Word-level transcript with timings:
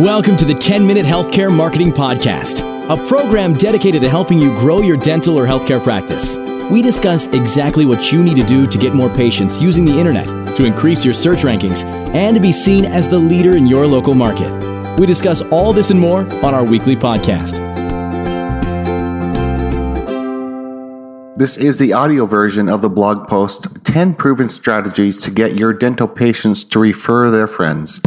Welcome 0.00 0.36
to 0.36 0.44
the 0.44 0.54
10 0.54 0.86
Minute 0.86 1.04
Healthcare 1.04 1.52
Marketing 1.52 1.90
Podcast, 1.90 2.60
a 2.88 3.08
program 3.08 3.52
dedicated 3.52 4.00
to 4.02 4.08
helping 4.08 4.38
you 4.38 4.56
grow 4.56 4.80
your 4.80 4.96
dental 4.96 5.36
or 5.36 5.44
healthcare 5.44 5.82
practice. 5.82 6.36
We 6.70 6.82
discuss 6.82 7.26
exactly 7.26 7.84
what 7.84 8.12
you 8.12 8.22
need 8.22 8.36
to 8.36 8.44
do 8.44 8.68
to 8.68 8.78
get 8.78 8.94
more 8.94 9.12
patients 9.12 9.60
using 9.60 9.84
the 9.84 9.98
internet, 9.98 10.54
to 10.54 10.64
increase 10.64 11.04
your 11.04 11.14
search 11.14 11.40
rankings, 11.40 11.84
and 12.14 12.36
to 12.36 12.40
be 12.40 12.52
seen 12.52 12.84
as 12.84 13.08
the 13.08 13.18
leader 13.18 13.56
in 13.56 13.66
your 13.66 13.88
local 13.88 14.14
market. 14.14 14.52
We 15.00 15.06
discuss 15.06 15.42
all 15.42 15.72
this 15.72 15.90
and 15.90 15.98
more 15.98 16.20
on 16.44 16.54
our 16.54 16.62
weekly 16.62 16.94
podcast. 16.94 17.58
This 21.38 21.56
is 21.56 21.76
the 21.76 21.92
audio 21.92 22.26
version 22.26 22.68
of 22.68 22.82
the 22.82 22.90
blog 22.90 23.28
post 23.28 23.68
10 23.84 24.14
Proven 24.14 24.48
Strategies 24.48 25.20
to 25.20 25.30
Get 25.30 25.54
Your 25.54 25.72
Dental 25.72 26.08
Patients 26.08 26.64
to 26.64 26.80
Refer 26.80 27.30
Their 27.30 27.46
Friends. 27.46 28.00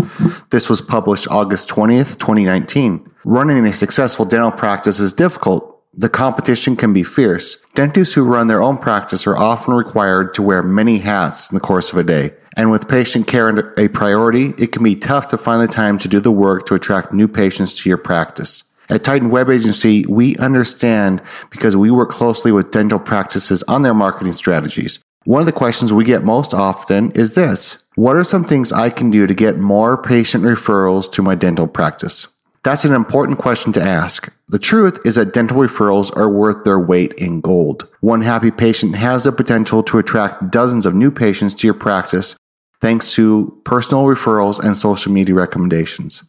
This 0.50 0.70
was 0.70 0.82
published 0.82 1.30
August 1.30 1.70
20th, 1.70 2.20
2019. 2.20 3.10
Running 3.24 3.66
a 3.66 3.72
successful 3.72 4.26
dental 4.26 4.52
practice 4.52 5.00
is 5.00 5.14
difficult. 5.14 5.82
The 5.94 6.10
competition 6.10 6.76
can 6.76 6.92
be 6.92 7.04
fierce. 7.04 7.58
Dentists 7.74 8.16
who 8.16 8.26
run 8.26 8.48
their 8.48 8.62
own 8.62 8.78
practice 8.78 9.26
are 9.26 9.38
often 9.38 9.76
required 9.76 10.34
to 10.34 10.42
wear 10.42 10.62
many 10.62 10.98
hats 10.98 11.50
in 11.50 11.56
the 11.56 11.62
course 11.62 11.94
of 11.94 11.98
a 11.98 12.04
day. 12.04 12.34
And 12.58 12.70
with 12.70 12.90
patient 12.90 13.28
care 13.28 13.48
a 13.80 13.88
priority, 13.88 14.54
it 14.58 14.74
can 14.74 14.84
be 14.84 14.98
tough 14.98 15.30
to 15.30 15.38
find 15.38 15.62
the 15.62 15.74
time 15.74 15.98
to 16.00 16.10
do 16.10 16.20
the 16.20 16.34
work 16.34 16.66
to 16.66 16.76
attract 16.76 17.14
new 17.14 17.30
patients 17.30 17.72
to 17.76 17.88
your 17.88 17.98
practice. 17.98 18.66
At 18.92 19.06
Titan 19.06 19.30
Web 19.30 19.50
Agency, 19.50 20.06
we 20.10 20.36
understand 20.36 21.22
because 21.50 21.78
we 21.78 21.90
work 21.90 22.10
closely 22.12 22.52
with 22.52 22.72
dental 22.72 23.00
practices 23.00 23.64
on 23.64 23.84
their 23.84 23.94
marketing 23.94 24.34
strategies. 24.34 25.00
One 25.24 25.40
of 25.40 25.46
the 25.46 25.54
questions 25.54 25.94
we 25.94 26.04
get 26.04 26.26
most 26.26 26.54
often 26.54 27.10
is 27.12 27.34
this 27.34 27.78
What 27.96 28.18
are 28.18 28.26
some 28.26 28.44
things 28.44 28.74
I 28.74 28.90
can 28.90 29.10
do 29.10 29.26
to 29.28 29.34
get 29.34 29.58
more 29.58 29.96
patient 29.96 30.44
referrals 30.44 31.10
to 31.14 31.22
my 31.22 31.36
dental 31.36 31.68
practice? 31.68 32.28
That's 32.64 32.84
an 32.84 32.94
important 32.94 33.40
question 33.40 33.72
to 33.74 33.82
ask. 33.82 34.28
The 34.50 34.60
truth 34.60 35.00
is 35.06 35.16
that 35.16 35.34
dental 35.34 35.58
referrals 35.58 36.16
are 36.18 36.30
worth 36.30 36.66
their 36.66 36.78
weight 36.78 37.14
in 37.14 37.40
gold. 37.40 37.88
One 38.02 38.22
happy 38.22 38.52
patient 38.52 38.98
has 38.98 39.24
the 39.24 39.32
potential 39.32 39.84
to 39.84 40.00
attract 40.00 40.52
dozens 40.52 40.86
of 40.86 40.94
new 40.94 41.12
patients 41.12 41.54
to 41.56 41.68
your 41.68 41.76
practice 41.76 42.36
thanks 42.82 43.14
to 43.14 43.58
personal 43.64 44.04
referrals 44.04 44.60
and 44.60 44.76
social 44.76 45.14
media 45.14 45.34
recommendations. 45.34 46.24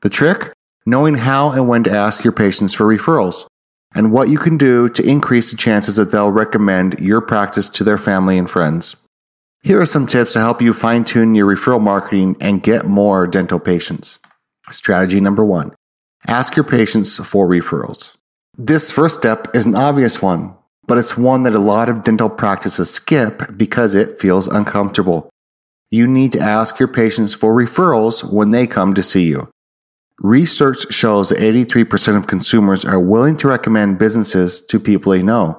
The 0.00 0.08
trick? 0.08 0.54
Knowing 0.88 1.14
how 1.14 1.50
and 1.50 1.68
when 1.68 1.84
to 1.84 1.90
ask 1.90 2.24
your 2.24 2.32
patients 2.32 2.72
for 2.72 2.86
referrals, 2.86 3.46
and 3.94 4.12
what 4.12 4.28
you 4.28 4.38
can 4.38 4.56
do 4.56 4.88
to 4.88 5.06
increase 5.06 5.50
the 5.50 5.56
chances 5.56 5.96
that 5.96 6.10
they'll 6.10 6.30
recommend 6.30 6.98
your 7.00 7.20
practice 7.20 7.68
to 7.68 7.84
their 7.84 7.98
family 7.98 8.38
and 8.38 8.48
friends. 8.48 8.96
Here 9.62 9.80
are 9.80 9.86
some 9.86 10.06
tips 10.06 10.32
to 10.32 10.38
help 10.38 10.62
you 10.62 10.72
fine 10.72 11.04
tune 11.04 11.34
your 11.34 11.46
referral 11.46 11.80
marketing 11.80 12.36
and 12.40 12.62
get 12.62 12.86
more 12.86 13.26
dental 13.26 13.58
patients. 13.58 14.18
Strategy 14.70 15.20
number 15.20 15.44
one 15.44 15.74
ask 16.26 16.56
your 16.56 16.64
patients 16.64 17.16
for 17.18 17.48
referrals. 17.48 18.16
This 18.56 18.90
first 18.90 19.18
step 19.18 19.54
is 19.54 19.64
an 19.64 19.74
obvious 19.74 20.20
one, 20.22 20.54
but 20.86 20.98
it's 20.98 21.16
one 21.16 21.42
that 21.44 21.54
a 21.54 21.60
lot 21.60 21.88
of 21.88 22.02
dental 22.02 22.28
practices 22.28 22.90
skip 22.90 23.56
because 23.56 23.94
it 23.94 24.18
feels 24.18 24.48
uncomfortable. 24.48 25.28
You 25.90 26.06
need 26.06 26.32
to 26.32 26.40
ask 26.40 26.78
your 26.78 26.88
patients 26.88 27.34
for 27.34 27.54
referrals 27.54 28.30
when 28.30 28.50
they 28.50 28.66
come 28.66 28.94
to 28.94 29.02
see 29.02 29.24
you. 29.24 29.48
Research 30.20 30.92
shows 30.92 31.28
that 31.28 31.38
83% 31.38 32.16
of 32.16 32.26
consumers 32.26 32.84
are 32.84 32.98
willing 32.98 33.36
to 33.38 33.48
recommend 33.48 33.98
businesses 33.98 34.60
to 34.62 34.80
people 34.80 35.12
they 35.12 35.22
know, 35.22 35.58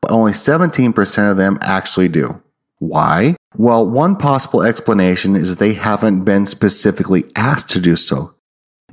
but 0.00 0.10
only 0.10 0.32
17% 0.32 1.30
of 1.30 1.36
them 1.36 1.58
actually 1.60 2.08
do. 2.08 2.40
Why? 2.78 3.36
Well, 3.56 3.86
one 3.86 4.16
possible 4.16 4.62
explanation 4.62 5.36
is 5.36 5.56
they 5.56 5.74
haven't 5.74 6.24
been 6.24 6.46
specifically 6.46 7.24
asked 7.36 7.68
to 7.70 7.80
do 7.80 7.96
so. 7.96 8.34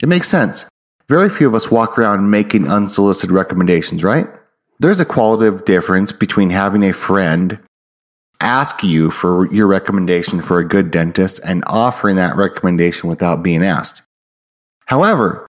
It 0.02 0.10
makes 0.10 0.28
sense. 0.28 0.66
Very 1.08 1.30
few 1.30 1.48
of 1.48 1.56
us 1.56 1.72
walk 1.72 1.98
around 1.98 2.30
making 2.30 2.68
unsolicited 2.68 3.32
recommendations, 3.32 4.04
right? 4.04 4.28
There's 4.80 5.00
a 5.00 5.06
qualitative 5.06 5.64
difference 5.64 6.12
between 6.12 6.50
having 6.50 6.84
a 6.84 6.94
friend 6.94 7.60
ask 8.42 8.84
you 8.84 9.12
for 9.12 9.52
your 9.54 9.68
recommendation 9.68 10.42
for 10.42 10.60
a 10.60 10.68
good 10.68 10.92
dentist 10.92 11.40
and 11.46 11.64
offering 11.68 12.18
that 12.18 12.36
recommendation 12.36 13.08
without 13.08 13.44
being 13.44 13.64
asked. 13.64 14.02
However, 14.88 15.48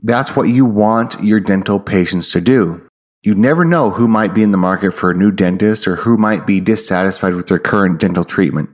that's 0.00 0.36
what 0.36 0.48
you 0.48 0.64
want 0.64 1.22
your 1.22 1.40
dental 1.40 1.80
patients 1.80 2.30
to 2.32 2.40
do. 2.40 2.86
You 3.22 3.34
never 3.34 3.64
know 3.64 3.90
who 3.90 4.06
might 4.06 4.34
be 4.34 4.42
in 4.42 4.52
the 4.52 4.58
market 4.58 4.92
for 4.92 5.10
a 5.10 5.16
new 5.16 5.30
dentist 5.30 5.88
or 5.88 5.96
who 5.96 6.16
might 6.16 6.46
be 6.46 6.60
dissatisfied 6.60 7.34
with 7.34 7.46
their 7.46 7.58
current 7.58 7.98
dental 7.98 8.24
treatment. 8.24 8.70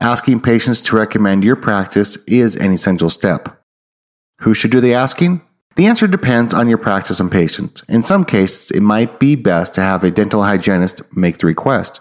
Asking 0.00 0.40
patients 0.40 0.80
to 0.82 0.96
recommend 0.96 1.44
your 1.44 1.56
practice 1.56 2.16
is 2.26 2.56
an 2.56 2.72
essential 2.72 3.10
step. 3.10 3.60
Who 4.40 4.54
should 4.54 4.70
do 4.70 4.80
the 4.80 4.94
asking? 4.94 5.40
The 5.76 5.86
answer 5.86 6.06
depends 6.06 6.54
on 6.54 6.68
your 6.68 6.78
practice 6.78 7.20
and 7.20 7.30
patients. 7.30 7.82
In 7.88 8.02
some 8.02 8.24
cases, 8.24 8.70
it 8.70 8.80
might 8.80 9.20
be 9.20 9.36
best 9.36 9.74
to 9.74 9.82
have 9.82 10.04
a 10.04 10.10
dental 10.10 10.42
hygienist 10.42 11.02
make 11.16 11.38
the 11.38 11.46
request. 11.46 12.00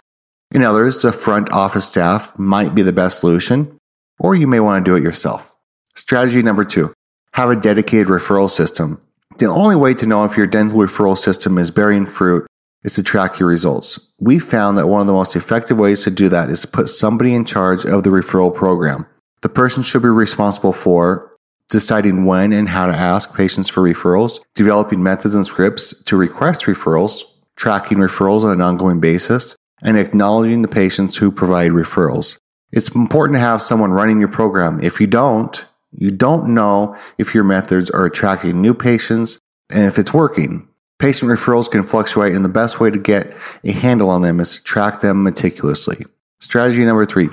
In 0.52 0.64
others, 0.64 1.02
the 1.02 1.12
front 1.12 1.52
office 1.52 1.85
staff 1.85 2.38
might 2.40 2.74
be 2.74 2.81
the 2.81 2.94
best 2.94 3.19
solution, 3.19 3.78
or 4.19 4.34
you 4.35 4.47
may 4.47 4.59
want 4.59 4.84
to 4.84 4.90
do 4.90 4.96
it 4.96 5.03
yourself. 5.03 5.56
Strategy 5.96 6.41
number 6.41 6.64
two 6.64 6.94
have 7.35 7.50
a 7.50 7.56
dedicated 7.56 8.07
referral 8.07 8.50
system. 8.50 9.01
The 9.40 9.47
only 9.47 9.75
way 9.75 9.94
to 9.96 10.06
know 10.06 10.23
if 10.23 10.38
your 10.38 10.47
dental 10.47 10.79
referral 10.79 11.18
system 11.18 11.57
is 11.57 11.69
bearing 11.69 12.06
fruit 12.06 12.47
is 12.85 12.96
to 12.96 13.03
track 13.03 13.40
your 13.40 13.50
results. 13.50 14.00
We 14.19 14.40
found 14.40 14.78
that 14.78 14.88
one 14.88 15.01
of 15.01 15.07
the 15.07 15.12
most 15.12 15.35
effective 15.35 15.78
ways 15.78 16.06
to 16.06 16.12
do 16.12 16.29
that 16.29 16.50
is 16.50 16.62
to 16.62 16.68
put 16.69 16.88
somebody 16.88 17.34
in 17.34 17.44
charge 17.44 17.84
of 17.84 18.03
the 18.06 18.09
referral 18.09 18.56
program. 18.56 19.06
The 19.41 19.50
person 19.50 19.84
should 19.84 20.01
be 20.01 20.07
responsible 20.07 20.72
for 20.72 21.29
deciding 21.69 22.23
when 22.23 22.53
and 22.53 22.69
how 22.69 22.88
to 22.88 22.96
ask 22.96 23.35
patients 23.35 23.67
for 23.67 23.84
referrals, 23.84 24.40
developing 24.53 25.03
methods 25.03 25.35
and 25.35 25.46
scripts 25.46 25.94
to 26.06 26.16
request 26.16 26.63
referrals, 26.63 27.23
tracking 27.57 27.97
referrals 27.97 28.46
on 28.46 28.52
an 28.52 28.62
ongoing 28.62 29.02
basis, 29.02 29.57
and 29.81 29.97
acknowledging 29.97 30.62
the 30.62 30.69
patients 30.69 31.17
who 31.17 31.31
provide 31.31 31.72
referrals. 31.72 32.38
It's 32.72 32.96
important 32.96 33.35
to 33.35 33.41
have 33.41 33.62
someone 33.62 33.91
running 33.91 34.19
your 34.19 34.29
program. 34.29 34.79
If 34.81 35.02
you 35.02 35.07
don't, 35.07 35.66
you 35.98 36.12
don't 36.12 36.54
know 36.54 36.98
if 37.18 37.34
your 37.34 37.44
methods 37.44 37.90
are 37.90 38.06
attracting 38.06 38.62
new 38.62 38.74
patients 38.74 39.40
and 39.74 39.86
if 39.86 39.98
it's 39.98 40.14
working. 40.14 40.68
Patient 40.98 41.30
referrals 41.30 41.70
can 41.70 41.84
fluctuate, 41.84 42.34
and 42.34 42.46
the 42.46 42.50
best 42.50 42.80
way 42.80 42.90
to 42.90 42.98
get 42.98 43.36
a 43.66 43.72
handle 43.72 44.10
on 44.10 44.22
them 44.22 44.40
is 44.40 44.56
to 44.56 44.64
track 44.64 45.02
them 45.02 45.24
meticulously. 45.24 46.06
Strategy 46.40 46.86
number 46.86 47.06
three 47.06 47.30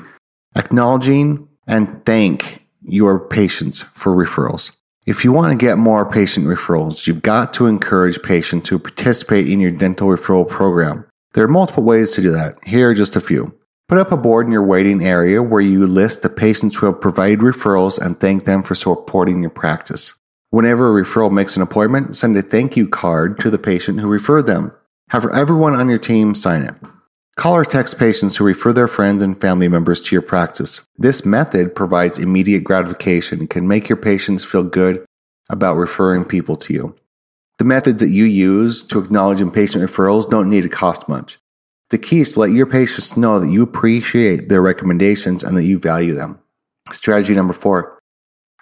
acknowledging 0.55 1.49
and 1.67 2.05
thank 2.05 2.67
your 2.83 3.19
patients 3.19 3.83
for 3.83 4.15
referrals. 4.15 4.73
If 5.06 5.25
you 5.25 5.33
want 5.33 5.53
to 5.53 5.67
get 5.67 5.79
more 5.79 6.09
patient 6.09 6.47
referrals, 6.47 7.06
you've 7.06 7.23
got 7.23 7.53
to 7.55 7.67
encourage 7.67 8.23
patients 8.23 8.69
to 8.69 8.79
participate 8.79 9.49
in 9.49 9.61
your 9.61 9.71
dental 9.71 10.09
referral 10.09 10.49
program. 10.49 11.06
There 11.34 11.44
are 11.44 11.49
multiple 11.49 11.83
ways 11.83 12.11
to 12.12 12.23
do 12.23 12.31
that. 12.33 12.56
Here 12.65 12.91
are 12.91 12.94
just 12.94 13.17
a 13.17 13.21
few. 13.21 13.55
Put 13.88 13.98
up 13.98 14.12
a 14.12 14.16
board 14.16 14.47
in 14.47 14.53
your 14.53 14.65
waiting 14.65 15.04
area 15.04 15.43
where 15.43 15.60
you 15.60 15.87
list 15.87 16.22
the 16.22 16.31
patients 16.31 16.76
who 16.76 16.87
have 16.87 17.00
provided 17.00 17.41
referrals 17.41 17.98
and 17.98 18.19
thank 18.19 18.44
them 18.44 18.62
for 18.62 18.75
supporting 18.75 19.43
your 19.43 19.50
practice. 19.50 20.15
Whenever 20.50 20.98
a 20.98 21.03
referral 21.03 21.31
makes 21.31 21.56
an 21.56 21.62
appointment, 21.62 22.16
send 22.16 22.37
a 22.37 22.43
thank 22.43 22.76
you 22.76 22.88
card 22.88 23.38
to 23.41 23.50
the 23.50 23.59
patient 23.59 24.00
who 24.00 24.09
referred 24.09 24.47
them. 24.47 24.72
Have 25.10 25.26
everyone 25.26 25.75
on 25.75 25.88
your 25.88 25.98
team 25.98 26.34
sign 26.34 26.62
it. 26.62 26.75
Call 27.37 27.54
or 27.54 27.65
text 27.65 27.98
patients 27.98 28.37
who 28.37 28.44
refer 28.44 28.72
their 28.72 28.88
friends 28.88 29.22
and 29.22 29.41
family 29.41 29.69
members 29.69 30.00
to 30.03 30.14
your 30.14 30.22
practice. 30.22 30.82
This 30.99 31.25
method 31.25 31.75
provides 31.75 32.19
immediate 32.19 32.64
gratification 32.64 33.41
and 33.41 33.50
can 33.50 33.66
make 33.66 33.88
your 33.88 33.97
patients 33.97 34.44
feel 34.44 34.62
good 34.62 35.04
about 35.49 35.76
referring 35.76 36.25
people 36.25 36.56
to 36.56 36.75
you. 36.75 36.97
The 37.59 37.64
methods 37.64 38.03
that 38.03 38.10
you 38.10 38.25
use 38.25 38.82
to 38.84 38.99
acknowledge 38.99 39.38
patient 39.53 39.84
referrals 39.84 40.28
don't 40.28 40.50
need 40.50 40.62
to 40.62 40.69
cost 40.69 41.09
much. 41.09 41.38
The 41.92 41.98
key 41.98 42.20
is 42.20 42.32
to 42.32 42.41
let 42.41 42.53
your 42.53 42.64
patients 42.64 43.19
know 43.19 43.38
that 43.38 43.50
you 43.50 43.62
appreciate 43.62 44.48
their 44.48 44.62
recommendations 44.62 45.44
and 45.44 45.58
that 45.58 45.64
you 45.64 45.78
value 45.78 46.14
them. 46.14 46.38
Strategy 46.91 47.34
number 47.34 47.53
four 47.53 47.98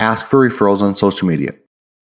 ask 0.01 0.27
for 0.27 0.49
referrals 0.49 0.83
on 0.83 0.97
social 0.97 1.29
media. 1.29 1.53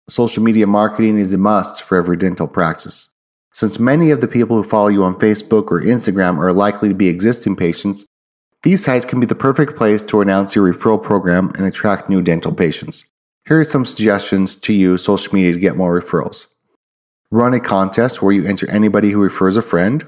Social 0.08 0.43
media 0.43 0.67
marketing 0.67 1.19
is 1.19 1.32
a 1.32 1.38
must 1.38 1.85
for 1.85 1.97
every 1.97 2.17
dental 2.17 2.49
practice. 2.49 3.08
Since 3.52 3.79
many 3.79 4.11
of 4.11 4.20
the 4.20 4.26
people 4.26 4.56
who 4.56 4.69
follow 4.69 4.88
you 4.88 5.05
on 5.05 5.14
Facebook 5.14 5.70
or 5.70 5.81
Instagram 5.81 6.38
are 6.38 6.52
likely 6.52 6.88
to 6.88 6.94
be 6.94 7.06
existing 7.06 7.55
patients, 7.55 8.05
these 8.64 8.82
sites 8.82 9.05
can 9.05 9.20
be 9.20 9.26
the 9.26 9.37
perfect 9.37 9.76
place 9.76 10.02
to 10.02 10.23
announce 10.23 10.56
your 10.56 10.73
referral 10.73 11.00
program 11.00 11.52
and 11.55 11.67
attract 11.67 12.11
new 12.11 12.20
dental 12.20 12.52
patients. 12.52 13.05
Here 13.47 13.61
are 13.61 13.64
some 13.64 13.85
suggestions 13.85 14.56
to 14.56 14.73
use 14.73 15.05
social 15.05 15.32
media 15.32 15.52
to 15.52 15.58
get 15.61 15.76
more 15.76 16.00
referrals. 16.00 16.47
Run 17.31 17.55
a 17.55 17.61
contest 17.61 18.23
where 18.23 18.32
you 18.32 18.44
enter 18.44 18.69
anybody 18.69 19.11
who 19.11 19.20
refers 19.20 19.56
a 19.56 19.62
friend 19.62 20.05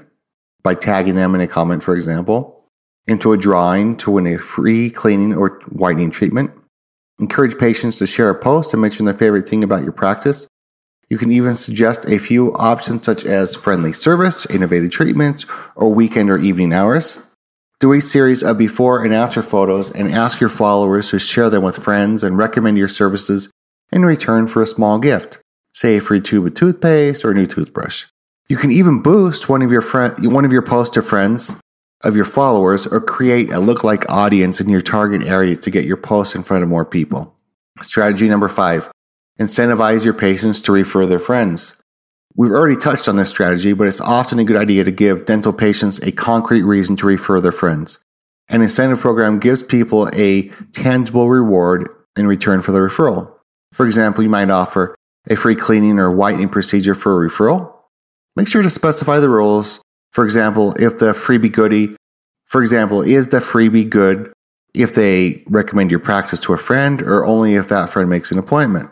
by 0.65 0.73
tagging 0.73 1.13
them 1.13 1.35
in 1.35 1.41
a 1.41 1.47
comment, 1.47 1.83
for 1.83 1.95
example, 1.95 2.65
into 3.05 3.31
a 3.31 3.37
drawing 3.37 3.95
to 3.97 4.09
win 4.09 4.25
a 4.25 4.39
free 4.39 4.89
cleaning 4.89 5.35
or 5.35 5.61
whitening 5.69 6.09
treatment. 6.09 6.49
Encourage 7.19 7.57
patients 7.59 7.97
to 7.97 8.07
share 8.07 8.31
a 8.31 8.35
post 8.37 8.73
and 8.73 8.81
mention 8.81 9.05
their 9.05 9.13
favorite 9.13 9.47
thing 9.47 9.63
about 9.63 9.83
your 9.83 9.91
practice. 9.93 10.47
You 11.07 11.19
can 11.19 11.31
even 11.31 11.53
suggest 11.53 12.09
a 12.09 12.17
few 12.17 12.51
options 12.55 13.05
such 13.05 13.25
as 13.25 13.55
friendly 13.55 13.93
service, 13.93 14.47
innovative 14.47 14.89
treatments, 14.89 15.45
or 15.75 15.93
weekend 15.93 16.31
or 16.31 16.39
evening 16.39 16.73
hours. 16.73 17.19
Do 17.79 17.93
a 17.93 18.01
series 18.01 18.41
of 18.41 18.57
before 18.57 19.05
and 19.05 19.13
after 19.13 19.43
photos 19.43 19.91
and 19.91 20.11
ask 20.11 20.39
your 20.39 20.49
followers 20.49 21.11
to 21.11 21.19
share 21.19 21.51
them 21.51 21.61
with 21.61 21.77
friends 21.77 22.23
and 22.23 22.39
recommend 22.39 22.79
your 22.79 22.87
services 22.87 23.51
in 23.91 24.03
return 24.03 24.47
for 24.47 24.63
a 24.63 24.67
small 24.67 24.97
gift, 24.97 25.37
say 25.73 25.97
a 25.97 26.01
free 26.01 26.21
tube 26.21 26.47
of 26.47 26.55
toothpaste 26.55 27.23
or 27.23 27.31
a 27.31 27.35
new 27.35 27.45
toothbrush. 27.45 28.05
You 28.47 28.57
can 28.57 28.71
even 28.71 29.01
boost 29.01 29.49
one 29.49 29.63
of 29.63 29.71
your 29.71 29.81
friend, 29.81 30.31
one 30.31 30.45
of 30.45 30.51
your 30.51 30.61
posts 30.61 30.93
to 30.93 31.01
friends 31.01 31.55
of 32.03 32.15
your 32.15 32.25
followers 32.25 32.85
or 32.85 33.01
create 33.01 33.51
a 33.51 33.59
look-like 33.59 34.09
audience 34.09 34.61
in 34.61 34.69
your 34.69 34.81
target 34.81 35.23
area 35.23 35.55
to 35.55 35.71
get 35.71 35.85
your 35.85 35.97
post 35.97 36.35
in 36.35 36.43
front 36.43 36.61
of 36.61 36.69
more 36.69 36.85
people. 36.85 37.35
Strategy 37.81 38.29
number 38.29 38.47
5. 38.47 38.91
Incentivize 39.39 40.05
your 40.05 40.13
patients 40.13 40.61
to 40.61 40.71
refer 40.71 41.07
their 41.07 41.19
friends. 41.19 41.75
We've 42.35 42.51
already 42.51 42.75
touched 42.75 43.07
on 43.07 43.15
this 43.15 43.29
strategy, 43.29 43.73
but 43.73 43.87
it's 43.87 44.01
often 44.01 44.39
a 44.39 44.43
good 44.43 44.57
idea 44.57 44.83
to 44.83 44.91
give 44.91 45.25
dental 45.25 45.53
patients 45.53 45.99
a 45.99 46.11
concrete 46.11 46.63
reason 46.63 46.95
to 46.97 47.07
refer 47.07 47.41
their 47.41 47.51
friends. 47.51 47.99
An 48.49 48.61
incentive 48.61 48.99
program 48.99 49.39
gives 49.39 49.63
people 49.63 50.07
a 50.13 50.49
tangible 50.73 51.29
reward 51.29 51.89
in 52.15 52.27
return 52.27 52.61
for 52.61 52.71
the 52.71 52.79
referral. 52.79 53.31
For 53.73 53.85
example, 53.85 54.23
you 54.23 54.29
might 54.29 54.49
offer 54.51 54.95
a 55.29 55.35
free 55.35 55.55
cleaning 55.55 55.97
or 55.97 56.11
whitening 56.11 56.49
procedure 56.49 56.93
for 56.93 57.25
a 57.25 57.29
referral. 57.29 57.73
Make 58.35 58.47
sure 58.47 58.61
to 58.61 58.69
specify 58.69 59.19
the 59.19 59.29
rules. 59.29 59.81
For 60.11 60.25
example, 60.25 60.73
if 60.79 60.97
the 60.97 61.13
freebie 61.13 61.51
goodie, 61.51 61.95
for 62.45 62.61
example, 62.61 63.01
is 63.01 63.27
the 63.27 63.37
freebie 63.37 63.89
good 63.89 64.31
if 64.73 64.93
they 64.93 65.43
recommend 65.47 65.89
your 65.89 65.99
practice 65.99 66.39
to 66.41 66.53
a 66.53 66.57
friend 66.57 67.01
or 67.01 67.25
only 67.25 67.55
if 67.55 67.69
that 67.69 67.89
friend 67.89 68.09
makes 68.09 68.31
an 68.31 68.39
appointment. 68.39 68.89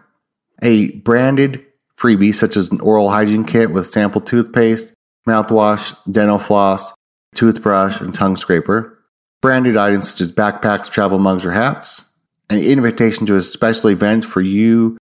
A 0.61 0.91
branded 0.91 1.65
freebie 1.97 2.33
such 2.33 2.57
as 2.57 2.71
an 2.71 2.79
oral 2.79 3.09
hygiene 3.09 3.45
kit 3.45 3.71
with 3.71 3.87
sample 3.87 4.21
toothpaste, 4.21 4.93
mouthwash, 5.27 5.95
dental 6.09 6.39
floss, 6.39 6.93
toothbrush, 7.35 7.99
and 7.99 8.13
tongue 8.13 8.37
scraper, 8.37 8.99
branded 9.41 9.75
items 9.75 10.09
such 10.09 10.21
as 10.21 10.31
backpacks, 10.31 10.89
travel 10.89 11.19
mugs, 11.19 11.45
or 11.45 11.51
hats, 11.51 12.05
an 12.49 12.59
invitation 12.59 13.25
to 13.25 13.35
a 13.35 13.41
special 13.41 13.89
event 13.89 14.23
for 14.23 14.41
you, 14.41 14.97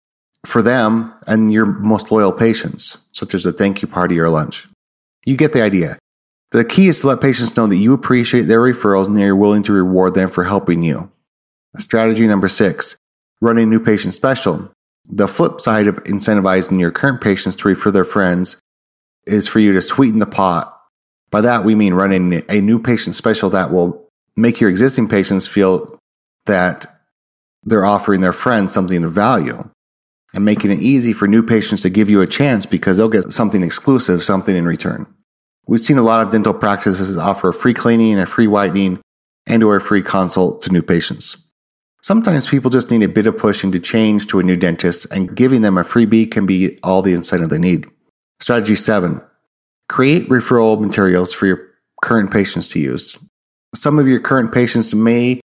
for 0.45 0.63
them, 0.63 1.13
and 1.27 1.53
your 1.53 1.67
most 1.67 2.11
loyal 2.11 2.33
patients, 2.33 2.99
such 3.13 3.35
as 3.35 3.45
a 3.45 3.53
thank 3.53 3.83
you 3.83 3.89
party 3.89 4.19
or 4.19 4.29
lunch. 4.29 4.67
You 5.25 5.37
get 5.37 5.53
the 5.53 5.63
idea. 5.63 5.99
The 6.53 6.65
key 6.65 6.89
is 6.89 7.01
to 7.01 7.09
let 7.09 7.21
patients 7.21 7.57
know 7.57 7.67
that 7.67 7.77
you 7.77 7.93
appreciate 7.93 8.43
their 8.43 8.61
referrals 8.61 9.07
and 9.07 9.19
you're 9.19 9.37
willing 9.37 9.63
to 9.65 9.73
reward 9.73 10.15
them 10.15 10.29
for 10.29 10.45
helping 10.45 10.83
you. 10.83 11.11
Strategy 11.79 12.27
number 12.27 12.49
six 12.49 12.97
running 13.41 13.71
new 13.71 13.81
patient 13.81 14.13
special. 14.13 14.71
The 15.09 15.29
flip 15.29 15.61
side 15.61 15.87
of 15.87 16.03
incentivizing 16.05 16.79
your 16.79 16.91
current 16.91 17.21
patients 17.21 17.57
to 17.57 17.69
refer 17.69 17.91
their 17.91 18.05
friends 18.05 18.61
is 19.27 19.49
for 19.49 19.61
you 19.61 19.73
to 19.73 19.81
sweeten 19.81 20.19
the 20.19 20.27
pot. 20.27 20.77
By 21.31 21.41
that, 21.43 21.65
we 21.65 21.75
mean 21.75 21.95
running 21.95 22.43
a 22.51 22.61
new 22.61 22.81
patient 22.81 23.15
special 23.15 23.51
that 23.51 23.73
will 23.73 24.09
make 24.37 24.61
your 24.61 24.69
existing 24.69 25.09
patients 25.09 25.47
feel 25.47 25.99
that 26.47 26.87
they're 27.65 27.85
offering 27.85 28.21
their 28.21 28.33
friends 28.33 28.73
something 28.73 29.05
of 29.05 29.13
value 29.13 29.71
and 30.33 30.45
making 30.45 30.71
it 30.71 30.81
easy 30.81 31.13
for 31.13 31.27
new 31.27 31.43
patients 31.43 31.83
to 31.83 31.91
give 31.91 32.09
you 32.09 32.21
a 32.21 32.27
chance 32.27 32.67
because 32.67 32.97
they'll 32.97 33.09
get 33.09 33.33
something 33.33 33.63
exclusive, 33.63 34.23
something 34.23 34.57
in 34.57 34.67
return. 34.67 35.07
We've 35.67 35.81
seen 35.81 35.99
a 35.99 36.03
lot 36.03 36.25
of 36.25 36.31
dental 36.31 36.55
practices 36.55 37.17
offer 37.17 37.49
a 37.49 37.55
free 37.55 37.75
cleaning, 37.75 38.19
a 38.19 38.27
free 38.27 38.47
whitening, 38.47 39.01
and 39.47 39.63
or 39.63 39.77
a 39.77 39.81
free 39.81 40.03
consult 40.03 40.63
to 40.63 40.73
new 40.73 40.83
patients. 40.83 41.37
Sometimes 42.03 42.49
people 42.49 42.71
just 42.71 42.91
need 42.91 43.03
a 43.03 43.09
bit 43.09 43.27
of 43.27 43.37
pushing 43.37 43.73
to 43.73 43.81
change 43.81 44.27
to 44.29 44.41
a 44.41 44.43
new 44.43 44.57
dentist, 44.57 45.07
and 45.11 45.37
giving 45.37 45.63
them 45.63 45.77
a 45.77 45.85
freebie 45.85 46.31
can 46.31 46.47
be 46.47 46.79
all 46.83 47.03
the 47.03 47.13
incentive 47.13 47.51
they 47.51 47.59
need. 47.59 47.87
Strategy 48.41 48.75
7 48.75 49.21
Create 49.89 50.29
referral 50.29 50.81
materials 50.81 51.35
for 51.35 51.47
your 51.47 51.61
current 52.03 52.31
patients 52.31 52.69
to 52.69 52.81
use. 52.81 53.19
Some 53.75 53.99
of 53.99 54.07
your 54.07 54.21
current 54.21 54.53
patients 54.53 54.95
may 54.95 55.41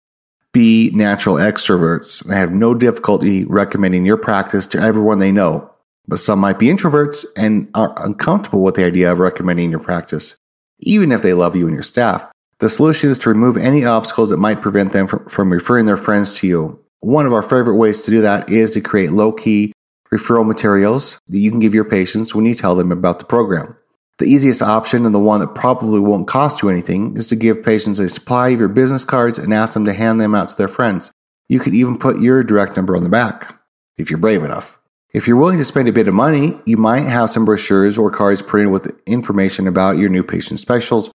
be 0.55 0.91
natural 0.95 1.37
extroverts 1.37 2.25
and 2.25 2.33
have 2.33 2.53
no 2.53 2.73
difficulty 2.73 3.45
recommending 3.45 4.07
your 4.07 4.17
practice 4.17 4.65
to 4.69 4.79
everyone 4.79 5.19
they 5.19 5.31
know, 5.31 5.71
but 6.09 6.19
some 6.19 6.39
might 6.39 6.59
be 6.59 6.69
introverts 6.69 7.27
and 7.37 7.69
are 7.75 7.93
uncomfortable 8.03 8.63
with 8.63 8.77
the 8.77 8.85
idea 8.85 9.13
of 9.13 9.19
recommending 9.19 9.71
your 9.71 9.81
practice, 9.81 10.37
even 10.79 11.13
if 11.13 11.21
they 11.21 11.35
love 11.35 11.55
you 11.55 11.67
and 11.67 11.75
your 11.75 11.83
staff. 11.83 12.27
The 12.61 12.71
solution 12.71 13.11
is 13.11 13.19
to 13.19 13.29
remove 13.29 13.59
any 13.59 13.85
obstacles 13.85 14.31
that 14.31 14.39
might 14.39 14.63
prevent 14.63 14.95
them 14.95 15.07
from, 15.07 15.27
from 15.27 15.53
referring 15.53 15.85
their 15.85 15.99
friends 15.99 16.37
to 16.37 16.47
you. 16.47 16.81
One 17.01 17.27
of 17.27 17.35
our 17.35 17.43
favorite 17.43 17.77
ways 17.77 18.01
to 18.03 18.11
do 18.11 18.23
that 18.23 18.49
is 18.49 18.73
to 18.73 18.81
create 18.81 19.13
low 19.13 19.33
key 19.33 19.75
referral 20.11 20.47
materials 20.47 21.19
that 21.29 21.39
you 21.39 21.51
can 21.51 21.61
give 21.61 21.75
your 21.75 21.85
patients 21.85 22.35
when 22.35 22.47
you 22.47 22.55
tell 22.55 22.77
them 22.77 22.93
about 22.93 23.19
the 23.19 23.25
program. 23.25 23.77
The 24.19 24.27
easiest 24.27 24.63
option 24.63 25.05
and 25.07 25.15
the 25.15 25.19
one 25.19 25.41
that 25.41 25.55
probably 25.55 25.99
won't 25.99 26.29
cost 26.29 26.63
you 26.63 26.69
anything 26.69 27.17
is 27.17 27.29
to 27.29 27.37
give 27.37 27.65
patients 27.65 27.99
a 27.99 28.09
supply 28.09 28.51
of 28.51 28.61
your 28.61 28.69
business 28.69 29.05
cards 29.05 29.39
and 29.39 29.53
ask 29.53 29.75
them 29.75 29.85
to 29.87 29.93
hand 29.93 30.21
them 30.21 30.35
out 30.35 30.49
to 30.51 30.57
their 30.57 30.69
friends. 30.69 31.11
You 31.49 31.59
could 31.59 31.75
even 31.75 31.99
put 31.99 32.21
your 32.21 32.43
direct 32.45 32.77
number 32.77 32.97
on 32.97 33.03
the 33.03 33.09
back, 33.09 33.59
if 33.97 34.11
you're 34.11 34.19
brave 34.19 34.45
enough. 34.45 34.79
If 35.13 35.29
you're 35.29 35.37
willing 35.37 35.59
to 35.59 35.65
spend 35.65 35.89
a 35.89 35.93
bit 35.93 36.09
of 36.09 36.15
money, 36.15 36.61
you 36.65 36.77
might 36.77 37.03
have 37.03 37.31
some 37.31 37.45
brochures 37.45 37.99
or 37.99 38.11
cards 38.11 38.43
printed 38.43 38.73
with 38.73 38.91
information 39.07 39.67
about 39.67 39.97
your 39.97 40.09
new 40.09 40.23
patient 40.23 40.61
specials 40.61 41.11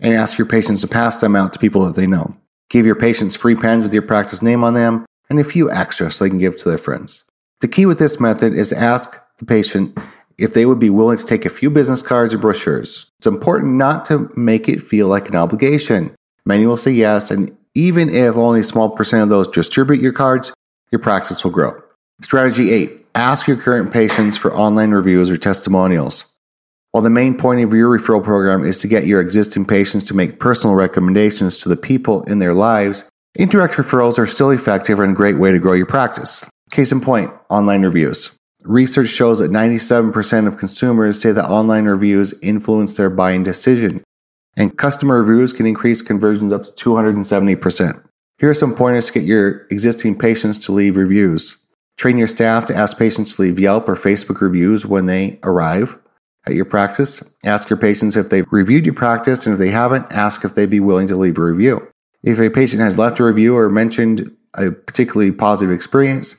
and 0.00 0.14
ask 0.14 0.38
your 0.38 0.46
patients 0.46 0.80
to 0.80 0.88
pass 0.88 1.20
them 1.20 1.36
out 1.36 1.52
to 1.52 1.58
people 1.58 1.84
that 1.84 1.94
they 1.94 2.06
know. 2.06 2.36
Give 2.70 2.86
your 2.86 2.96
patients 2.96 3.36
free 3.36 3.54
pens 3.54 3.84
with 3.84 3.92
your 3.92 4.02
practice 4.02 4.42
name 4.42 4.64
on 4.64 4.74
them 4.74 5.06
and 5.30 5.38
a 5.38 5.44
few 5.44 5.70
extras 5.70 6.16
so 6.16 6.24
they 6.24 6.30
can 6.30 6.38
give 6.38 6.56
to 6.56 6.68
their 6.68 6.78
friends. 6.78 7.24
The 7.60 7.68
key 7.68 7.86
with 7.86 7.98
this 7.98 8.20
method 8.20 8.52
is 8.52 8.70
to 8.70 8.78
ask 8.78 9.20
the 9.38 9.46
patient 9.46 9.96
if 10.38 10.54
they 10.54 10.66
would 10.66 10.78
be 10.78 10.90
willing 10.90 11.18
to 11.18 11.24
take 11.24 11.44
a 11.44 11.50
few 11.50 11.70
business 11.70 12.02
cards 12.02 12.34
or 12.34 12.38
brochures. 12.38 13.06
It's 13.18 13.26
important 13.26 13.74
not 13.74 14.04
to 14.06 14.30
make 14.36 14.68
it 14.68 14.82
feel 14.82 15.08
like 15.08 15.28
an 15.28 15.36
obligation. 15.36 16.14
Many 16.44 16.66
will 16.66 16.76
say 16.76 16.90
yes, 16.90 17.30
and 17.30 17.56
even 17.74 18.08
if 18.08 18.36
only 18.36 18.60
a 18.60 18.64
small 18.64 18.90
percent 18.90 19.22
of 19.22 19.28
those 19.28 19.48
distribute 19.48 20.00
your 20.00 20.12
cards, 20.12 20.52
your 20.90 21.00
practice 21.00 21.42
will 21.44 21.50
grow. 21.50 21.80
Strategy 22.22 22.72
8 22.72 23.06
Ask 23.14 23.48
your 23.48 23.56
current 23.56 23.90
patients 23.90 24.36
for 24.36 24.54
online 24.54 24.90
reviews 24.90 25.30
or 25.30 25.38
testimonials. 25.38 26.26
While 26.92 27.02
the 27.02 27.10
main 27.10 27.36
point 27.36 27.62
of 27.62 27.72
your 27.72 27.98
referral 27.98 28.22
program 28.22 28.64
is 28.64 28.78
to 28.80 28.88
get 28.88 29.06
your 29.06 29.20
existing 29.20 29.66
patients 29.66 30.04
to 30.04 30.14
make 30.14 30.38
personal 30.38 30.76
recommendations 30.76 31.60
to 31.60 31.68
the 31.68 31.76
people 31.76 32.22
in 32.24 32.38
their 32.38 32.54
lives, 32.54 33.04
indirect 33.34 33.74
referrals 33.74 34.18
are 34.18 34.26
still 34.26 34.50
effective 34.50 35.00
and 35.00 35.12
a 35.12 35.14
great 35.14 35.38
way 35.38 35.50
to 35.52 35.58
grow 35.58 35.72
your 35.72 35.86
practice. 35.86 36.44
Case 36.70 36.92
in 36.92 37.00
point, 37.00 37.30
online 37.48 37.82
reviews. 37.82 38.30
Research 38.66 39.08
shows 39.08 39.38
that 39.38 39.50
97% 39.50 40.46
of 40.46 40.58
consumers 40.58 41.20
say 41.20 41.30
that 41.30 41.48
online 41.48 41.84
reviews 41.84 42.34
influence 42.42 42.96
their 42.96 43.10
buying 43.10 43.44
decision, 43.44 44.02
and 44.56 44.76
customer 44.76 45.22
reviews 45.22 45.52
can 45.52 45.66
increase 45.66 46.02
conversions 46.02 46.52
up 46.52 46.64
to 46.64 46.72
270%. 46.72 48.02
Here 48.38 48.50
are 48.50 48.54
some 48.54 48.74
pointers 48.74 49.06
to 49.06 49.12
get 49.14 49.22
your 49.22 49.66
existing 49.70 50.18
patients 50.18 50.58
to 50.66 50.72
leave 50.72 50.96
reviews. 50.96 51.56
Train 51.96 52.18
your 52.18 52.26
staff 52.26 52.64
to 52.66 52.74
ask 52.74 52.98
patients 52.98 53.36
to 53.36 53.42
leave 53.42 53.60
Yelp 53.60 53.88
or 53.88 53.94
Facebook 53.94 54.40
reviews 54.40 54.84
when 54.84 55.06
they 55.06 55.38
arrive 55.44 55.96
at 56.46 56.54
your 56.54 56.64
practice. 56.64 57.22
Ask 57.44 57.70
your 57.70 57.78
patients 57.78 58.16
if 58.16 58.30
they've 58.30 58.46
reviewed 58.50 58.84
your 58.84 58.94
practice, 58.94 59.46
and 59.46 59.52
if 59.52 59.58
they 59.60 59.70
haven't, 59.70 60.06
ask 60.10 60.44
if 60.44 60.54
they'd 60.54 60.68
be 60.68 60.80
willing 60.80 61.06
to 61.06 61.16
leave 61.16 61.38
a 61.38 61.42
review. 61.44 61.86
If 62.24 62.40
a 62.40 62.50
patient 62.50 62.82
has 62.82 62.98
left 62.98 63.20
a 63.20 63.24
review 63.24 63.56
or 63.56 63.70
mentioned 63.70 64.36
a 64.54 64.72
particularly 64.72 65.30
positive 65.30 65.72
experience, 65.72 66.36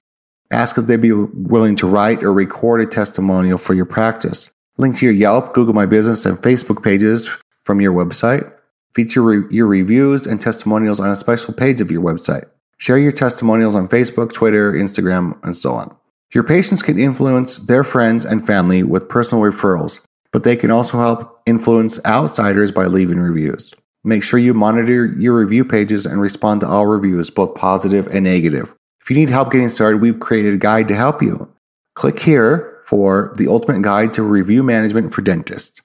ask 0.51 0.77
if 0.77 0.85
they'd 0.85 1.01
be 1.01 1.11
willing 1.11 1.75
to 1.77 1.87
write 1.87 2.23
or 2.23 2.33
record 2.33 2.81
a 2.81 2.85
testimonial 2.85 3.57
for 3.57 3.73
your 3.73 3.85
practice. 3.85 4.49
Link 4.77 4.97
to 4.97 5.05
your 5.05 5.13
Yelp, 5.13 5.53
Google 5.53 5.73
My 5.73 5.85
Business, 5.85 6.25
and 6.25 6.37
Facebook 6.37 6.83
pages 6.83 7.29
from 7.63 7.81
your 7.81 7.93
website. 7.93 8.51
Feature 8.93 9.21
re- 9.21 9.47
your 9.49 9.67
reviews 9.67 10.27
and 10.27 10.39
testimonials 10.39 10.99
on 10.99 11.09
a 11.09 11.15
special 11.15 11.53
page 11.53 11.81
of 11.81 11.91
your 11.91 12.01
website. 12.01 12.45
Share 12.77 12.97
your 12.97 13.11
testimonials 13.11 13.75
on 13.75 13.87
Facebook, 13.87 14.31
Twitter, 14.31 14.71
Instagram, 14.73 15.37
and 15.43 15.55
so 15.55 15.73
on. 15.73 15.95
Your 16.33 16.43
patients 16.43 16.83
can 16.83 16.99
influence 16.99 17.57
their 17.59 17.83
friends 17.83 18.25
and 18.25 18.45
family 18.45 18.83
with 18.83 19.09
personal 19.09 19.43
referrals, 19.43 20.01
but 20.31 20.43
they 20.43 20.55
can 20.55 20.71
also 20.71 20.99
help 20.99 21.41
influence 21.45 22.03
outsiders 22.05 22.71
by 22.71 22.85
leaving 22.85 23.19
reviews. 23.19 23.73
Make 24.03 24.23
sure 24.23 24.39
you 24.39 24.53
monitor 24.53 25.07
your 25.17 25.37
review 25.37 25.65
pages 25.65 26.05
and 26.05 26.21
respond 26.21 26.61
to 26.61 26.67
all 26.67 26.85
reviews, 26.85 27.29
both 27.29 27.55
positive 27.55 28.07
and 28.07 28.23
negative. 28.25 28.73
If 29.07 29.11
you 29.11 29.17
need 29.17 29.29
help 29.29 29.53
getting 29.53 29.69
started, 29.69 30.01
we've 30.01 30.19
created 30.19 30.55
a 30.55 30.57
guide 30.57 30.89
to 30.89 30.95
help 30.95 31.21
you. 31.21 31.49
Click 31.95 32.19
here 32.19 32.81
for 32.83 33.33
the 33.37 33.47
ultimate 33.47 33.81
guide 33.81 34.13
to 34.15 34.21
review 34.21 34.63
management 34.63 35.13
for 35.13 35.21
dentists. 35.21 35.81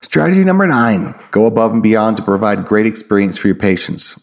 Strategy 0.00 0.42
number 0.42 0.66
nine 0.66 1.14
go 1.30 1.46
above 1.46 1.72
and 1.72 1.84
beyond 1.84 2.16
to 2.16 2.22
provide 2.22 2.66
great 2.66 2.86
experience 2.86 3.38
for 3.38 3.46
your 3.46 3.54
patients. 3.54 4.20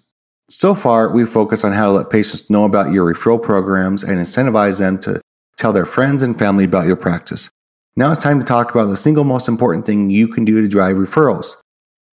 So 0.49 0.75
far, 0.75 1.09
we've 1.09 1.29
focused 1.29 1.63
on 1.63 1.71
how 1.71 1.85
to 1.85 1.91
let 1.91 2.09
patients 2.09 2.49
know 2.49 2.65
about 2.65 2.91
your 2.91 3.11
referral 3.11 3.41
programs 3.41 4.03
and 4.03 4.19
incentivize 4.19 4.79
them 4.79 4.99
to 4.99 5.21
Tell 5.59 5.73
their 5.73 5.85
friends 5.85 6.23
and 6.23 6.39
family 6.39 6.63
about 6.63 6.88
your 6.88 6.95
practice. 6.95 7.49
Now 7.97 8.13
it's 8.13 8.23
time 8.23 8.39
to 8.39 8.45
talk 8.45 8.71
about 8.71 8.85
the 8.85 8.95
single 8.95 9.25
most 9.25 9.49
important 9.49 9.85
thing 9.85 10.09
you 10.09 10.29
can 10.29 10.45
do 10.45 10.61
to 10.61 10.69
drive 10.69 10.95
referrals. 10.95 11.57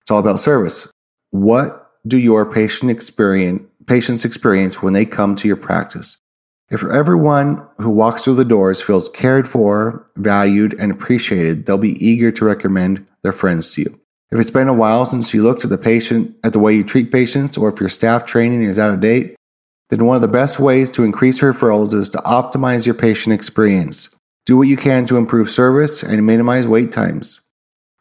It's 0.01 0.09
all 0.09 0.17
about 0.17 0.39
service. 0.39 0.91
What 1.29 1.91
do 2.07 2.17
your 2.17 2.51
patient 2.51 2.89
experience, 2.89 3.62
patients 3.87 4.25
experience 4.25 4.81
when 4.81 4.93
they 4.93 5.05
come 5.05 5.35
to 5.35 5.47
your 5.47 5.57
practice? 5.57 6.17
If 6.69 6.83
everyone 6.83 7.65
who 7.77 7.91
walks 7.91 8.23
through 8.23 8.35
the 8.35 8.45
doors 8.45 8.81
feels 8.81 9.09
cared 9.09 9.47
for, 9.47 10.09
valued, 10.15 10.73
and 10.79 10.91
appreciated, 10.91 11.65
they'll 11.65 11.77
be 11.77 12.03
eager 12.03 12.31
to 12.31 12.45
recommend 12.45 13.05
their 13.21 13.31
friends 13.31 13.71
to 13.73 13.81
you. 13.81 13.99
If 14.31 14.39
it's 14.39 14.51
been 14.51 14.67
a 14.67 14.73
while 14.73 15.05
since 15.05 15.33
you 15.33 15.43
looked 15.43 15.63
at 15.63 15.69
the 15.69 15.77
patient, 15.77 16.35
at 16.43 16.53
the 16.53 16.59
way 16.59 16.73
you 16.73 16.83
treat 16.83 17.11
patients, 17.11 17.57
or 17.57 17.69
if 17.69 17.79
your 17.79 17.89
staff 17.89 18.25
training 18.25 18.63
is 18.63 18.79
out 18.79 18.93
of 18.93 18.99
date, 18.99 19.35
then 19.89 20.05
one 20.05 20.15
of 20.15 20.23
the 20.23 20.27
best 20.27 20.59
ways 20.59 20.89
to 20.91 21.03
increase 21.03 21.41
referrals 21.41 21.93
is 21.93 22.09
to 22.09 22.17
optimize 22.19 22.87
your 22.87 22.95
patient 22.95 23.33
experience. 23.33 24.09
Do 24.47 24.57
what 24.57 24.67
you 24.67 24.77
can 24.77 25.05
to 25.05 25.17
improve 25.17 25.49
service 25.49 26.01
and 26.01 26.25
minimize 26.25 26.67
wait 26.67 26.91
times. 26.91 27.41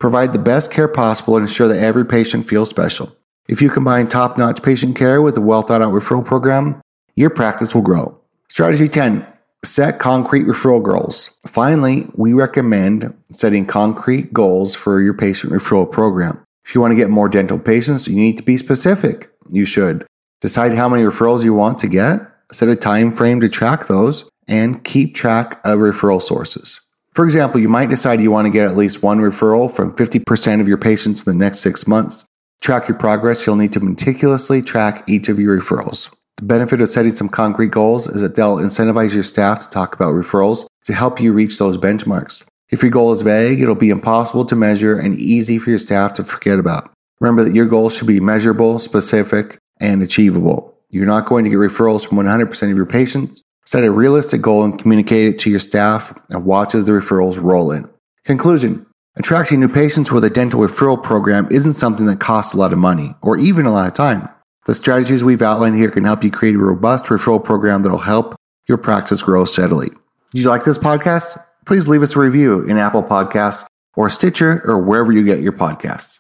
Provide 0.01 0.33
the 0.33 0.39
best 0.39 0.73
care 0.73 0.89
possible 0.89 1.37
and 1.37 1.47
ensure 1.47 1.69
that 1.69 1.83
every 1.83 2.07
patient 2.07 2.49
feels 2.49 2.71
special. 2.71 3.15
If 3.47 3.61
you 3.61 3.69
combine 3.69 4.09
top 4.09 4.39
notch 4.39 4.63
patient 4.63 4.97
care 4.97 5.21
with 5.21 5.37
a 5.37 5.41
well 5.41 5.63
thought 5.63 5.83
out 5.83 5.93
referral 5.93 6.25
program, 6.25 6.81
your 7.15 7.31
practice 7.31 7.75
will 7.75 7.83
grow. 7.83 8.19
Strategy 8.49 8.89
10 8.89 9.27
Set 9.65 9.99
concrete 9.99 10.45
referral 10.45 10.83
goals. 10.83 11.31
Finally, 11.47 12.07
we 12.17 12.35
recommend 12.35 13.15
setting 13.31 13.65
concrete 13.65 14.33
goals 14.33 14.75
for 14.75 15.01
your 15.01 15.15
patient 15.15 15.53
referral 15.55 15.91
program. 15.91 16.39
If 16.67 16.75
you 16.75 16.81
want 16.83 16.93
to 16.93 16.97
get 16.97 17.09
more 17.09 17.31
dental 17.31 17.59
patients, 17.59 18.07
you 18.07 18.15
need 18.15 18.37
to 18.37 18.43
be 18.43 18.59
specific. 18.59 19.31
You 19.51 19.65
should 19.65 20.07
decide 20.43 20.75
how 20.75 20.89
many 20.89 21.03
referrals 21.03 21.45
you 21.45 21.55
want 21.55 21.79
to 21.79 21.89
get, 21.89 22.21
set 22.53 22.69
a 22.69 22.77
time 22.77 23.11
frame 23.11 23.41
to 23.41 23.49
track 23.49 23.87
those, 23.87 24.27
and 24.47 24.85
keep 24.85 25.15
track 25.15 25.61
of 25.65 25.79
referral 25.79 26.21
sources. 26.21 26.81
For 27.13 27.25
example, 27.25 27.61
you 27.61 27.69
might 27.69 27.89
decide 27.89 28.21
you 28.21 28.31
want 28.31 28.47
to 28.47 28.53
get 28.53 28.69
at 28.69 28.77
least 28.77 29.03
one 29.03 29.21
referral 29.21 29.71
from 29.75 29.95
50% 29.97 30.61
of 30.61 30.69
your 30.69 30.79
patients 30.79 31.27
in 31.27 31.33
the 31.33 31.45
next 31.45 31.61
six 31.61 31.87
months. 31.87 32.25
Track 32.65 32.89
your 32.89 32.97
progress, 32.97 33.47
you'll 33.47 33.57
need 33.57 33.75
to 33.75 33.81
meticulously 33.81 34.63
track 34.63 35.05
each 35.07 35.29
of 35.29 35.39
your 35.39 35.61
referrals. 35.61 36.11
The 36.39 36.47
benefit 36.47 36.81
of 36.81 36.89
setting 36.89 37.15
some 37.15 37.29
concrete 37.29 37.71
goals 37.71 38.09
is 38.09 38.23
that 38.23 38.37
they'll 38.37 38.57
incentivize 38.57 39.13
your 39.13 39.23
staff 39.23 39.59
to 39.59 39.69
talk 39.69 39.95
about 39.95 40.15
referrals 40.15 40.65
to 40.85 40.95
help 40.95 41.21
you 41.21 41.35
reach 41.35 41.59
those 41.59 41.77
benchmarks. 41.77 42.43
If 42.71 42.81
your 42.81 42.91
goal 42.91 43.13
is 43.13 43.21
vague, 43.21 43.61
it'll 43.61 43.75
be 43.75 43.91
impossible 43.91 44.47
to 44.47 44.57
measure 44.57 44.99
and 44.99 45.19
easy 45.19 45.59
for 45.59 45.69
your 45.69 45.79
staff 45.79 46.15
to 46.15 46.25
forget 46.25 46.59
about. 46.59 46.91
Remember 47.21 47.45
that 47.45 47.55
your 47.55 47.67
goals 47.67 47.95
should 47.95 48.07
be 48.07 48.19
measurable, 48.19 48.79
specific, 48.79 49.59
and 49.79 50.03
achievable. 50.03 50.75
You're 50.89 51.05
not 51.05 51.27
going 51.27 51.45
to 51.45 51.51
get 51.51 51.59
referrals 51.59 52.09
from 52.09 52.17
100% 52.17 52.71
of 52.71 52.77
your 52.79 52.87
patients. 52.87 53.43
Set 53.67 53.85
a 53.85 53.91
realistic 53.91 54.41
goal 54.41 54.65
and 54.65 54.79
communicate 54.79 55.35
it 55.35 55.39
to 55.41 55.51
your 55.51 55.61
staff 55.61 56.19
and 56.31 56.47
watch 56.47 56.75
as 56.75 56.87
the 56.87 56.93
referrals 56.93 57.39
roll 57.39 57.71
in. 57.73 57.91
Conclusion 58.25 58.87
Attracting 59.17 59.61
new 59.61 59.69
patients 59.69 60.11
with 60.11 60.25
a 60.25 60.31
dental 60.31 60.61
referral 60.61 61.01
program 61.01 61.47
isn't 61.51 61.75
something 61.75 62.07
that 62.07 62.19
costs 62.19 62.53
a 62.53 62.57
lot 62.57 62.73
of 62.73 62.81
money 62.81 63.15
or 63.23 63.37
even 63.37 63.65
a 63.65 63.73
lot 63.73 63.87
of 63.87 63.95
time. 63.95 64.29
The 64.67 64.75
strategies 64.75 65.23
we've 65.23 65.43
outlined 65.43 65.77
here 65.77 65.91
can 65.91 66.05
help 66.05 66.25
you 66.25 66.33
create 66.33 66.57
a 66.57 66.59
robust 66.59 67.05
referral 67.07 67.43
program 67.43 67.83
that'll 67.83 67.99
help 67.99 68.35
your 68.67 68.79
practice 68.79 69.23
grow 69.23 69.45
steadily. 69.45 69.91
Did 70.33 70.43
you 70.43 70.49
like 70.49 70.65
this 70.65 70.79
podcast? 70.79 71.41
Please 71.65 71.87
leave 71.87 72.03
us 72.03 72.17
a 72.17 72.19
review 72.19 72.65
in 72.65 72.77
Apple 72.77 73.05
Podcasts 73.05 73.65
or 73.95 74.11
Stitcher 74.11 74.63
or 74.65 74.81
wherever 74.81 75.13
you 75.13 75.23
get 75.23 75.41
your 75.41 75.53
podcasts. 75.53 76.19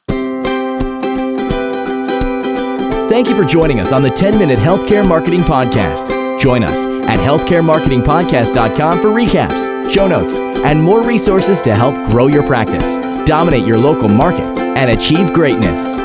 Thank 3.08 3.28
you 3.28 3.36
for 3.36 3.44
joining 3.44 3.80
us 3.80 3.92
on 3.92 4.02
the 4.02 4.10
10 4.10 4.38
Minute 4.38 4.58
Healthcare 4.58 5.06
Marketing 5.06 5.42
Podcast. 5.42 6.38
Join 6.38 6.62
us 6.62 6.86
at 7.08 7.18
healthcaremarketingpodcast.com 7.18 9.00
for 9.00 9.08
recaps, 9.08 9.73
show 9.94 10.08
notes, 10.08 10.34
and 10.34 10.82
more 10.82 11.04
resources 11.04 11.60
to 11.60 11.72
help 11.72 11.94
grow 12.10 12.26
your 12.26 12.42
practice, 12.42 12.98
dominate 13.28 13.64
your 13.64 13.78
local 13.78 14.08
market, 14.08 14.58
and 14.58 14.90
achieve 14.90 15.32
greatness. 15.32 16.03